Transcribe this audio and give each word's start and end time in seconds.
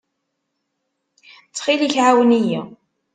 Ttxil-k, 1.47 1.95
ɛawen-iyi. 2.05 2.61